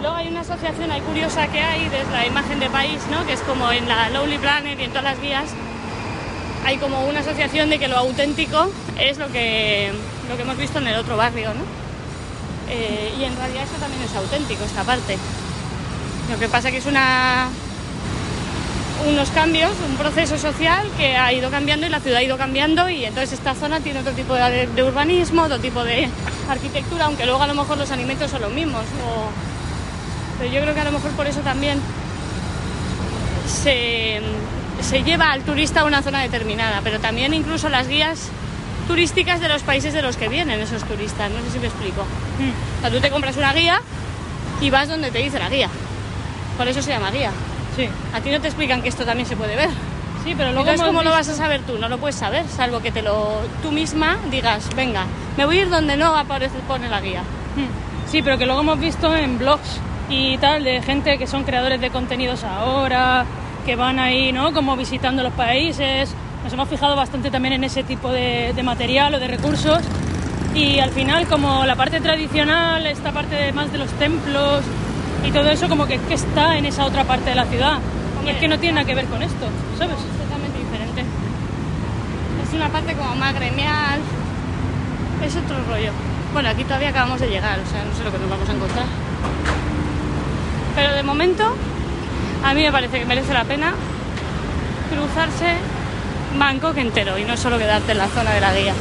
Luego 0.00 0.14
hay 0.16 0.28
una 0.28 0.40
asociación 0.40 0.90
ahí 0.90 1.00
curiosa 1.00 1.46
que 1.48 1.60
hay 1.60 1.88
de 1.88 2.04
la 2.12 2.26
imagen 2.26 2.60
de 2.60 2.68
país, 2.70 2.98
¿no? 3.10 3.26
Que 3.26 3.32
es 3.32 3.40
como 3.40 3.70
en 3.72 3.88
la 3.88 4.08
Lowly 4.10 4.38
Planet 4.38 4.78
y 4.78 4.84
en 4.84 4.90
todas 4.90 5.04
las 5.04 5.20
guías 5.20 5.44
hay 6.64 6.78
como 6.78 7.06
una 7.06 7.20
asociación 7.20 7.70
de 7.70 7.78
que 7.78 7.88
lo 7.88 7.96
auténtico 7.96 8.70
es 8.98 9.18
lo 9.18 9.28
que, 9.28 9.92
lo 10.28 10.36
que 10.36 10.42
hemos 10.42 10.56
visto 10.56 10.78
en 10.78 10.88
el 10.88 10.96
otro 10.96 11.16
barrio, 11.16 11.50
¿no? 11.54 11.62
Eh, 12.68 13.14
y 13.18 13.24
en 13.24 13.36
realidad 13.36 13.64
eso 13.64 13.76
también 13.80 14.02
es 14.02 14.14
auténtico, 14.16 14.64
esta 14.64 14.82
parte. 14.82 15.16
Lo 16.30 16.38
que 16.38 16.48
pasa 16.48 16.70
que 16.70 16.78
es 16.78 16.86
una 16.86 17.48
unos 19.08 19.28
cambios, 19.30 19.70
un 19.88 19.96
proceso 19.96 20.36
social 20.38 20.84
que 20.96 21.16
ha 21.16 21.32
ido 21.32 21.50
cambiando 21.50 21.86
y 21.86 21.90
la 21.90 22.00
ciudad 22.00 22.18
ha 22.18 22.22
ido 22.22 22.36
cambiando 22.36 22.88
y 22.88 23.04
entonces 23.04 23.34
esta 23.34 23.54
zona 23.54 23.78
tiene 23.78 24.00
otro 24.00 24.12
tipo 24.12 24.34
de, 24.34 24.66
de 24.66 24.82
urbanismo, 24.82 25.42
otro 25.42 25.60
tipo 25.60 25.84
de 25.84 26.08
arquitectura, 26.50 27.04
aunque 27.04 27.24
luego 27.26 27.42
a 27.42 27.46
lo 27.46 27.54
mejor 27.54 27.78
los 27.78 27.90
alimentos 27.90 28.30
son 28.30 28.40
los 28.42 28.52
mismos. 28.52 28.82
o- 28.82 29.55
pero 30.38 30.52
yo 30.52 30.60
creo 30.60 30.74
que 30.74 30.80
a 30.80 30.84
lo 30.84 30.92
mejor 30.92 31.10
por 31.12 31.26
eso 31.26 31.40
también 31.40 31.80
se, 33.46 34.20
se 34.82 35.02
lleva 35.02 35.32
al 35.32 35.42
turista 35.42 35.80
a 35.80 35.84
una 35.84 36.02
zona 36.02 36.20
determinada, 36.22 36.80
pero 36.82 36.98
también 37.00 37.34
incluso 37.34 37.68
las 37.68 37.88
guías 37.88 38.28
turísticas 38.88 39.40
de 39.40 39.48
los 39.48 39.62
países 39.62 39.92
de 39.92 40.02
los 40.02 40.16
que 40.16 40.28
vienen 40.28 40.60
esos 40.60 40.84
turistas, 40.84 41.30
no 41.30 41.38
sé 41.44 41.50
si 41.52 41.58
me 41.58 41.66
explico. 41.66 42.02
O 42.02 42.80
sea, 42.80 42.90
tú 42.90 43.00
te 43.00 43.10
compras 43.10 43.36
una 43.36 43.52
guía 43.52 43.80
y 44.60 44.70
vas 44.70 44.88
donde 44.88 45.10
te 45.10 45.18
dice 45.18 45.38
la 45.38 45.48
guía. 45.48 45.68
Por 46.56 46.68
eso 46.68 46.80
se 46.82 46.90
llama 46.90 47.10
guía. 47.10 47.30
Sí, 47.76 47.88
A 48.14 48.20
ti 48.20 48.30
no 48.30 48.40
te 48.40 48.46
explican 48.48 48.80
que 48.82 48.88
esto 48.88 49.04
también 49.04 49.28
se 49.28 49.36
puede 49.36 49.54
ver. 49.56 49.68
sí, 50.24 50.34
pero 50.36 50.50
luego 50.52 50.70
Entonces, 50.70 50.86
¿cómo 50.86 51.02
lo 51.02 51.10
visto- 51.10 51.16
vas 51.16 51.28
a 51.28 51.34
saber 51.34 51.60
tú? 51.62 51.78
No 51.78 51.88
lo 51.88 51.98
puedes 51.98 52.16
saber, 52.16 52.44
salvo 52.48 52.80
que 52.80 52.90
te 52.90 53.02
lo 53.02 53.40
tú 53.62 53.70
misma 53.70 54.16
digas, 54.30 54.68
venga, 54.74 55.04
me 55.36 55.44
voy 55.44 55.58
a 55.58 55.62
ir 55.62 55.68
donde 55.70 55.96
no 55.96 56.16
aparece 56.16 56.54
pone 56.66 56.88
la 56.88 57.00
guía. 57.00 57.20
Mm. 57.56 58.10
Sí, 58.10 58.22
pero 58.22 58.38
que 58.38 58.46
luego 58.46 58.60
hemos 58.62 58.78
visto 58.80 59.14
en 59.14 59.36
blogs 59.38 59.80
y 60.08 60.38
tal 60.38 60.64
de 60.64 60.82
gente 60.82 61.18
que 61.18 61.26
son 61.26 61.44
creadores 61.44 61.80
de 61.80 61.90
contenidos 61.90 62.44
ahora, 62.44 63.24
que 63.64 63.74
van 63.76 63.98
ahí, 63.98 64.32
¿no? 64.32 64.52
Como 64.52 64.76
visitando 64.76 65.22
los 65.22 65.32
países. 65.32 66.14
Nos 66.44 66.52
hemos 66.52 66.68
fijado 66.68 66.94
bastante 66.94 67.30
también 67.30 67.54
en 67.54 67.64
ese 67.64 67.82
tipo 67.82 68.10
de, 68.12 68.52
de 68.54 68.62
material 68.62 69.14
o 69.14 69.18
de 69.18 69.26
recursos. 69.26 69.80
Y 70.54 70.78
al 70.78 70.90
final, 70.90 71.26
como 71.26 71.66
la 71.66 71.74
parte 71.74 72.00
tradicional, 72.00 72.86
esta 72.86 73.10
parte 73.12 73.34
de- 73.34 73.52
más 73.52 73.72
de 73.72 73.78
los 73.78 73.90
templos 73.92 74.62
y 75.26 75.30
todo 75.32 75.48
eso, 75.50 75.68
como 75.68 75.86
que, 75.86 75.98
que 75.98 76.14
está 76.14 76.56
en 76.56 76.66
esa 76.66 76.84
otra 76.86 77.04
parte 77.04 77.30
de 77.30 77.36
la 77.36 77.44
ciudad. 77.46 77.78
Y 78.24 78.28
es 78.30 78.36
que 78.36 78.48
no 78.48 78.58
tiene 78.58 78.76
nada 78.76 78.86
que 78.86 78.94
ver 78.94 79.06
con 79.06 79.22
esto, 79.22 79.46
¿sabes? 79.78 79.96
Es 79.98 80.22
totalmente 80.24 80.58
diferente. 80.58 81.02
Es 82.46 82.54
una 82.54 82.68
parte 82.68 82.94
como 82.94 83.14
más 83.16 83.34
gremial. 83.34 83.98
Es 85.24 85.34
otro 85.36 85.56
rollo. 85.68 85.90
Bueno, 86.32 86.48
aquí 86.50 86.62
todavía 86.64 86.90
acabamos 86.90 87.20
de 87.20 87.28
llegar, 87.28 87.58
o 87.58 87.66
sea, 87.70 87.84
no 87.84 87.94
sé 87.96 88.04
lo 88.04 88.12
que 88.12 88.18
nos 88.18 88.30
vamos 88.30 88.48
a 88.48 88.52
encontrar. 88.52 88.84
Pero 90.76 90.92
de 90.92 91.02
momento, 91.02 91.42
a 92.44 92.52
mí 92.52 92.62
me 92.62 92.70
parece 92.70 93.00
que 93.00 93.06
merece 93.06 93.32
la 93.32 93.44
pena 93.44 93.72
cruzarse 94.90 95.54
Bangkok 96.38 96.76
entero 96.76 97.18
y 97.18 97.24
no 97.24 97.36
solo 97.36 97.56
quedarte 97.56 97.92
en 97.92 97.98
la 97.98 98.08
zona 98.08 98.32
de 98.32 98.40
la 98.42 98.54
guía. 98.54 98.74